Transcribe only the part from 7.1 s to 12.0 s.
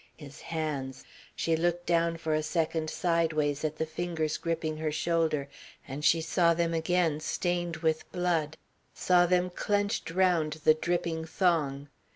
stained with blood, saw them clenched round the dripping thong.